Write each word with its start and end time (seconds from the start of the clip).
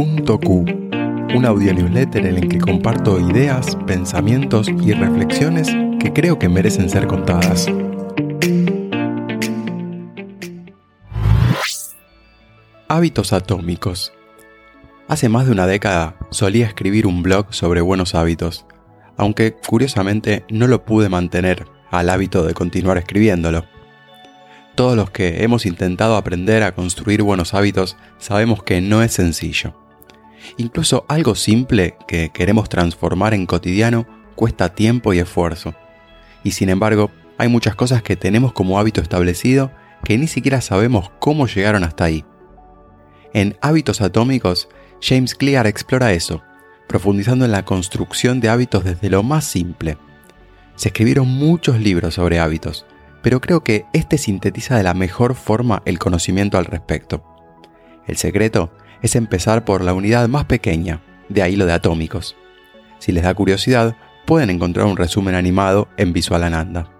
Un 0.00 1.44
audio 1.44 1.74
newsletter 1.74 2.24
en 2.24 2.36
el 2.36 2.48
que 2.48 2.58
comparto 2.58 3.18
ideas, 3.18 3.76
pensamientos 3.84 4.68
y 4.68 4.92
reflexiones 4.92 5.74
que 5.98 6.12
creo 6.12 6.38
que 6.38 6.48
merecen 6.48 6.88
ser 6.88 7.08
contadas. 7.08 7.66
Hábitos 12.86 13.32
atómicos. 13.32 14.12
Hace 15.08 15.28
más 15.28 15.46
de 15.46 15.52
una 15.52 15.66
década 15.66 16.14
solía 16.30 16.66
escribir 16.66 17.04
un 17.04 17.24
blog 17.24 17.52
sobre 17.52 17.80
buenos 17.80 18.14
hábitos, 18.14 18.66
aunque 19.16 19.56
curiosamente 19.66 20.44
no 20.48 20.68
lo 20.68 20.84
pude 20.84 21.08
mantener 21.08 21.66
al 21.90 22.08
hábito 22.10 22.44
de 22.44 22.54
continuar 22.54 22.98
escribiéndolo. 22.98 23.64
Todos 24.76 24.94
los 24.94 25.10
que 25.10 25.42
hemos 25.42 25.66
intentado 25.66 26.14
aprender 26.14 26.62
a 26.62 26.72
construir 26.72 27.22
buenos 27.22 27.52
hábitos 27.52 27.96
sabemos 28.18 28.62
que 28.62 28.80
no 28.80 29.02
es 29.02 29.12
sencillo. 29.12 29.87
Incluso 30.56 31.04
algo 31.08 31.34
simple 31.34 31.96
que 32.06 32.30
queremos 32.30 32.68
transformar 32.68 33.34
en 33.34 33.46
cotidiano 33.46 34.06
cuesta 34.34 34.74
tiempo 34.74 35.12
y 35.12 35.18
esfuerzo. 35.18 35.74
Y 36.44 36.52
sin 36.52 36.68
embargo, 36.68 37.10
hay 37.38 37.48
muchas 37.48 37.74
cosas 37.74 38.02
que 38.02 38.16
tenemos 38.16 38.52
como 38.52 38.78
hábito 38.78 39.00
establecido 39.00 39.70
que 40.04 40.18
ni 40.18 40.26
siquiera 40.26 40.60
sabemos 40.60 41.10
cómo 41.18 41.46
llegaron 41.46 41.84
hasta 41.84 42.04
ahí. 42.04 42.24
En 43.34 43.56
Hábitos 43.60 44.00
Atómicos, 44.00 44.68
James 45.00 45.34
Clear 45.34 45.66
explora 45.66 46.12
eso, 46.12 46.42
profundizando 46.88 47.44
en 47.44 47.52
la 47.52 47.64
construcción 47.64 48.40
de 48.40 48.48
hábitos 48.48 48.84
desde 48.84 49.10
lo 49.10 49.22
más 49.22 49.44
simple. 49.44 49.98
Se 50.76 50.88
escribieron 50.88 51.28
muchos 51.28 51.78
libros 51.80 52.14
sobre 52.14 52.38
hábitos, 52.40 52.86
pero 53.22 53.40
creo 53.40 53.62
que 53.62 53.84
este 53.92 54.18
sintetiza 54.18 54.76
de 54.76 54.82
la 54.82 54.94
mejor 54.94 55.34
forma 55.34 55.82
el 55.84 55.98
conocimiento 55.98 56.58
al 56.58 56.64
respecto. 56.64 57.24
El 58.06 58.16
secreto 58.16 58.72
es 59.02 59.16
empezar 59.16 59.64
por 59.64 59.82
la 59.82 59.94
unidad 59.94 60.28
más 60.28 60.44
pequeña, 60.44 61.02
de 61.28 61.42
ahí 61.42 61.56
lo 61.56 61.66
de 61.66 61.72
atómicos. 61.72 62.36
Si 62.98 63.12
les 63.12 63.22
da 63.22 63.34
curiosidad, 63.34 63.96
pueden 64.26 64.50
encontrar 64.50 64.86
un 64.86 64.96
resumen 64.96 65.34
animado 65.34 65.88
en 65.96 66.12
Visual 66.12 66.42
Ananda. 66.42 66.90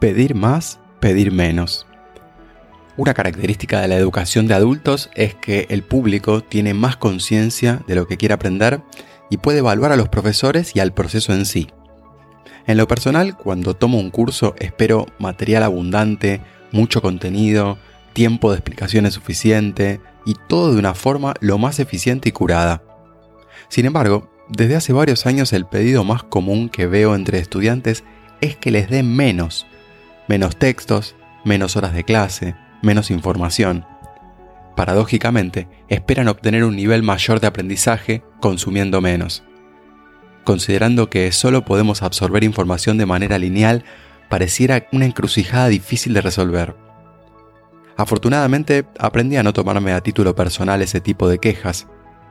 Pedir 0.00 0.34
más, 0.34 0.78
pedir 1.00 1.32
menos. 1.32 1.86
Una 2.96 3.12
característica 3.12 3.80
de 3.80 3.88
la 3.88 3.96
educación 3.96 4.46
de 4.46 4.54
adultos 4.54 5.10
es 5.14 5.34
que 5.34 5.66
el 5.68 5.82
público 5.82 6.42
tiene 6.42 6.72
más 6.72 6.96
conciencia 6.96 7.82
de 7.86 7.94
lo 7.94 8.06
que 8.06 8.16
quiere 8.16 8.34
aprender 8.34 8.80
y 9.28 9.36
puede 9.38 9.58
evaluar 9.58 9.92
a 9.92 9.96
los 9.96 10.08
profesores 10.08 10.74
y 10.74 10.80
al 10.80 10.94
proceso 10.94 11.34
en 11.34 11.44
sí. 11.44 11.68
En 12.66 12.78
lo 12.78 12.88
personal, 12.88 13.36
cuando 13.36 13.74
tomo 13.74 13.98
un 13.98 14.10
curso 14.10 14.54
espero 14.58 15.06
material 15.18 15.62
abundante, 15.62 16.40
mucho 16.72 17.02
contenido, 17.02 17.78
tiempo 18.16 18.50
de 18.50 18.56
explicaciones 18.56 19.12
suficiente 19.12 20.00
y 20.24 20.34
todo 20.48 20.72
de 20.72 20.78
una 20.78 20.94
forma 20.94 21.34
lo 21.40 21.58
más 21.58 21.78
eficiente 21.80 22.30
y 22.30 22.32
curada. 22.32 22.82
Sin 23.68 23.84
embargo, 23.84 24.30
desde 24.48 24.76
hace 24.76 24.94
varios 24.94 25.26
años 25.26 25.52
el 25.52 25.66
pedido 25.66 26.02
más 26.02 26.22
común 26.22 26.70
que 26.70 26.86
veo 26.86 27.14
entre 27.14 27.38
estudiantes 27.38 28.04
es 28.40 28.56
que 28.56 28.70
les 28.70 28.88
den 28.88 29.14
menos, 29.14 29.66
menos 30.28 30.56
textos, 30.56 31.14
menos 31.44 31.76
horas 31.76 31.92
de 31.92 32.04
clase, 32.04 32.56
menos 32.82 33.10
información. 33.10 33.84
Paradójicamente, 34.76 35.68
esperan 35.88 36.28
obtener 36.28 36.64
un 36.64 36.76
nivel 36.76 37.02
mayor 37.02 37.40
de 37.40 37.48
aprendizaje 37.48 38.22
consumiendo 38.40 39.02
menos 39.02 39.42
considerando 40.46 41.10
que 41.10 41.30
solo 41.32 41.64
podemos 41.64 42.02
absorber 42.02 42.44
información 42.44 42.96
de 42.96 43.04
manera 43.04 43.36
lineal, 43.36 43.84
pareciera 44.30 44.86
una 44.92 45.04
encrucijada 45.04 45.68
difícil 45.68 46.14
de 46.14 46.22
resolver. 46.22 46.76
Afortunadamente, 47.96 48.86
aprendí 48.98 49.36
a 49.36 49.42
no 49.42 49.52
tomarme 49.52 49.92
a 49.92 50.02
título 50.02 50.34
personal 50.34 50.82
ese 50.82 51.00
tipo 51.00 51.28
de 51.28 51.38
quejas, 51.38 51.86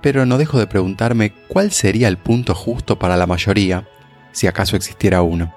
pero 0.00 0.24
no 0.24 0.38
dejo 0.38 0.58
de 0.58 0.66
preguntarme 0.66 1.32
cuál 1.48 1.70
sería 1.70 2.08
el 2.08 2.16
punto 2.16 2.54
justo 2.54 2.98
para 2.98 3.16
la 3.16 3.26
mayoría, 3.26 3.86
si 4.32 4.46
acaso 4.46 4.76
existiera 4.76 5.20
uno. 5.22 5.54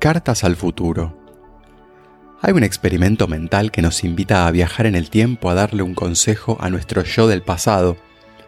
Cartas 0.00 0.44
al 0.44 0.56
futuro. 0.56 1.16
Hay 2.42 2.52
un 2.52 2.64
experimento 2.64 3.26
mental 3.26 3.70
que 3.70 3.80
nos 3.80 4.04
invita 4.04 4.46
a 4.46 4.50
viajar 4.50 4.86
en 4.86 4.96
el 4.96 5.08
tiempo 5.08 5.48
a 5.48 5.54
darle 5.54 5.82
un 5.82 5.94
consejo 5.94 6.58
a 6.60 6.68
nuestro 6.68 7.02
yo 7.04 7.28
del 7.28 7.42
pasado, 7.42 7.96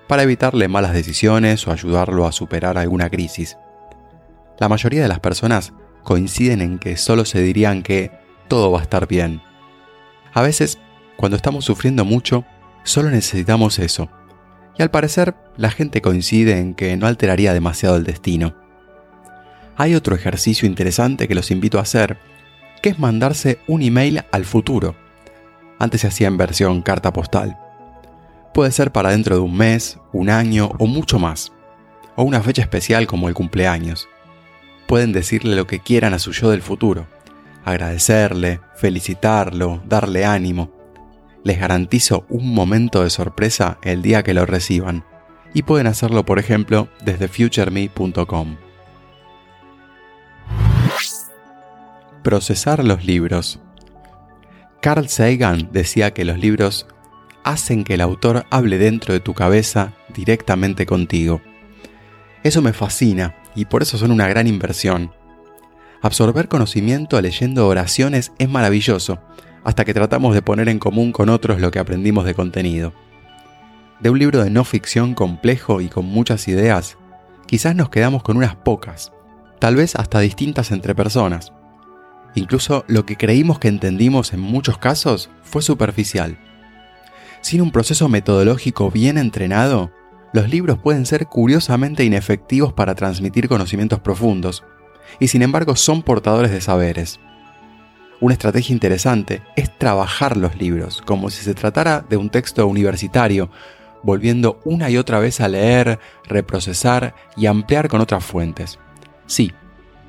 para 0.08 0.22
evitarle 0.22 0.68
malas 0.68 0.92
decisiones 0.92 1.66
o 1.66 1.72
ayudarlo 1.72 2.26
a 2.26 2.32
superar 2.32 2.78
alguna 2.78 3.10
crisis. 3.10 3.56
La 4.58 4.68
mayoría 4.68 5.02
de 5.02 5.08
las 5.08 5.20
personas 5.20 5.72
coinciden 6.06 6.62
en 6.62 6.78
que 6.78 6.96
solo 6.96 7.26
se 7.26 7.42
dirían 7.42 7.82
que 7.82 8.10
todo 8.48 8.70
va 8.70 8.78
a 8.78 8.82
estar 8.82 9.06
bien. 9.06 9.42
A 10.32 10.40
veces, 10.40 10.78
cuando 11.16 11.36
estamos 11.36 11.66
sufriendo 11.66 12.06
mucho, 12.06 12.46
solo 12.82 13.10
necesitamos 13.10 13.78
eso. 13.78 14.08
Y 14.78 14.82
al 14.82 14.90
parecer, 14.90 15.34
la 15.58 15.70
gente 15.70 16.00
coincide 16.00 16.58
en 16.58 16.74
que 16.74 16.96
no 16.96 17.06
alteraría 17.06 17.52
demasiado 17.52 17.96
el 17.96 18.04
destino. 18.04 18.54
Hay 19.76 19.94
otro 19.94 20.14
ejercicio 20.14 20.66
interesante 20.66 21.28
que 21.28 21.34
los 21.34 21.50
invito 21.50 21.78
a 21.78 21.82
hacer, 21.82 22.18
que 22.80 22.88
es 22.88 22.98
mandarse 22.98 23.58
un 23.66 23.82
email 23.82 24.24
al 24.32 24.46
futuro. 24.46 24.96
Antes 25.78 26.00
se 26.00 26.06
hacía 26.06 26.28
en 26.28 26.38
versión 26.38 26.80
carta 26.80 27.12
postal 27.12 27.58
puede 28.56 28.72
ser 28.72 28.90
para 28.90 29.10
dentro 29.10 29.36
de 29.36 29.42
un 29.42 29.54
mes, 29.54 29.98
un 30.14 30.30
año 30.30 30.70
o 30.78 30.86
mucho 30.86 31.18
más, 31.18 31.52
o 32.14 32.22
una 32.22 32.40
fecha 32.40 32.62
especial 32.62 33.06
como 33.06 33.28
el 33.28 33.34
cumpleaños. 33.34 34.08
Pueden 34.86 35.12
decirle 35.12 35.56
lo 35.56 35.66
que 35.66 35.80
quieran 35.80 36.14
a 36.14 36.18
su 36.18 36.32
yo 36.32 36.50
del 36.50 36.62
futuro, 36.62 37.06
agradecerle, 37.64 38.60
felicitarlo, 38.76 39.82
darle 39.84 40.24
ánimo. 40.24 40.70
Les 41.42 41.58
garantizo 41.58 42.24
un 42.28 42.54
momento 42.54 43.02
de 43.02 43.10
sorpresa 43.10 43.78
el 43.82 44.02
día 44.02 44.22
que 44.22 44.34
lo 44.34 44.46
reciban, 44.46 45.04
y 45.54 45.62
pueden 45.62 45.88
hacerlo 45.88 46.24
por 46.24 46.38
ejemplo 46.38 46.88
desde 47.04 47.28
futureme.com. 47.28 48.56
Procesar 52.22 52.84
los 52.84 53.04
libros. 53.04 53.60
Carl 54.80 55.08
Sagan 55.08 55.70
decía 55.72 56.12
que 56.12 56.24
los 56.24 56.38
libros 56.38 56.86
hacen 57.42 57.84
que 57.84 57.94
el 57.94 58.00
autor 58.00 58.46
hable 58.50 58.78
dentro 58.78 59.14
de 59.14 59.20
tu 59.20 59.34
cabeza 59.34 59.94
directamente 60.14 60.86
contigo. 60.86 61.40
Eso 62.42 62.62
me 62.62 62.72
fascina 62.72 63.34
y 63.56 63.64
por 63.64 63.82
eso 63.82 63.98
son 63.98 64.12
una 64.12 64.28
gran 64.28 64.46
inversión. 64.46 65.10
Absorber 66.02 66.46
conocimiento 66.46 67.20
leyendo 67.20 67.66
oraciones 67.66 68.32
es 68.38 68.48
maravilloso, 68.48 69.18
hasta 69.64 69.84
que 69.84 69.94
tratamos 69.94 70.34
de 70.34 70.42
poner 70.42 70.68
en 70.68 70.78
común 70.78 71.10
con 71.10 71.28
otros 71.28 71.60
lo 71.60 71.72
que 71.72 71.80
aprendimos 71.80 72.24
de 72.24 72.34
contenido. 72.34 72.92
De 73.98 74.10
un 74.10 74.18
libro 74.18 74.44
de 74.44 74.50
no 74.50 74.62
ficción 74.62 75.14
complejo 75.14 75.80
y 75.80 75.88
con 75.88 76.04
muchas 76.04 76.46
ideas, 76.46 76.98
quizás 77.46 77.74
nos 77.74 77.88
quedamos 77.88 78.22
con 78.22 78.36
unas 78.36 78.54
pocas, 78.54 79.10
tal 79.58 79.74
vez 79.74 79.96
hasta 79.96 80.20
distintas 80.20 80.70
entre 80.70 80.94
personas. 80.94 81.52
Incluso 82.34 82.84
lo 82.86 83.06
que 83.06 83.16
creímos 83.16 83.58
que 83.58 83.68
entendimos 83.68 84.34
en 84.34 84.40
muchos 84.40 84.76
casos 84.76 85.30
fue 85.42 85.62
superficial. 85.62 86.38
Sin 87.40 87.62
un 87.62 87.72
proceso 87.72 88.08
metodológico 88.10 88.90
bien 88.90 89.16
entrenado, 89.16 89.90
los 90.36 90.50
libros 90.50 90.78
pueden 90.78 91.06
ser 91.06 91.28
curiosamente 91.28 92.04
inefectivos 92.04 92.70
para 92.74 92.94
transmitir 92.94 93.48
conocimientos 93.48 94.00
profundos, 94.00 94.64
y 95.18 95.28
sin 95.28 95.40
embargo 95.40 95.76
son 95.76 96.02
portadores 96.02 96.50
de 96.50 96.60
saberes. 96.60 97.18
Una 98.20 98.34
estrategia 98.34 98.74
interesante 98.74 99.40
es 99.56 99.76
trabajar 99.78 100.36
los 100.36 100.54
libros, 100.56 101.00
como 101.06 101.30
si 101.30 101.42
se 101.42 101.54
tratara 101.54 102.04
de 102.06 102.18
un 102.18 102.28
texto 102.28 102.66
universitario, 102.66 103.48
volviendo 104.02 104.60
una 104.66 104.90
y 104.90 104.98
otra 104.98 105.20
vez 105.20 105.40
a 105.40 105.48
leer, 105.48 105.98
reprocesar 106.24 107.14
y 107.34 107.46
ampliar 107.46 107.88
con 107.88 108.02
otras 108.02 108.22
fuentes. 108.22 108.78
Sí, 109.24 109.52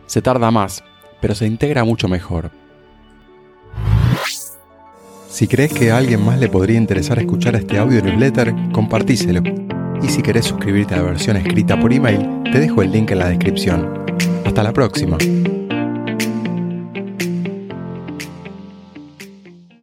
se 0.08 0.22
tarda 0.22 0.52
más, 0.52 0.84
pero 1.22 1.36
se 1.36 1.48
integra 1.48 1.86
mucho 1.86 2.09
mejor. 2.09 2.52
Si 5.30 5.47
crees 5.47 5.72
que 5.72 5.91
a 5.91 5.97
alguien 5.97 6.26
más 6.26 6.38
le 6.38 6.50
podría 6.50 6.78
interesar 6.78 7.18
escuchar 7.18 7.56
este 7.56 7.78
audio 7.78 8.02
newsletter, 8.02 8.53
compartíselo. 8.73 9.66
Y 10.02 10.09
si 10.09 10.22
querés 10.22 10.46
suscribirte 10.46 10.94
a 10.94 10.97
la 10.97 11.03
versión 11.03 11.38
escrita 11.38 11.79
por 11.79 11.94
email, 11.94 12.44
te 12.52 12.59
dejo 12.59 12.82
el 12.82 12.91
link 12.91 13.11
en 13.11 13.20
la 13.20 13.29
descripción. 13.29 14.05
Hasta 14.46 14.64
la 14.64 14.73
próxima. 14.73 15.17